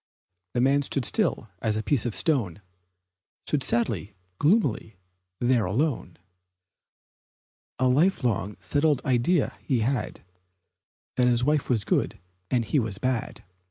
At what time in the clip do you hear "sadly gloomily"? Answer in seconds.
3.61-4.97